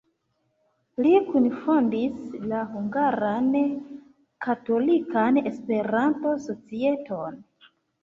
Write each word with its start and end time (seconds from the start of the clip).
Li 1.05 1.11
kunfondis 1.27 2.15
la 2.55 2.63
Hungaran 2.73 3.53
Katolikan 4.49 5.41
Esperanto-Societon. 5.47 7.43